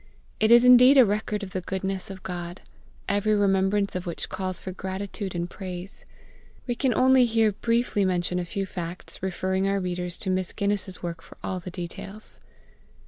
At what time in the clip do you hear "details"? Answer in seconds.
11.59-12.39